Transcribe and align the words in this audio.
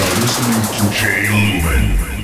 are 0.00 0.20
listening 0.20 0.62
to 0.76 0.94
Jay 0.94 1.28
Lumen. 1.28 2.17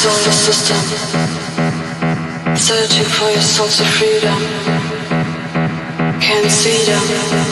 solar 0.00 0.32
system, 0.32 0.78
searching 2.56 3.04
for 3.04 3.28
your 3.28 3.42
source 3.42 3.80
of 3.80 3.86
freedom. 3.86 4.40
Can't 6.22 6.50
see 6.50 6.86
them. 6.86 7.49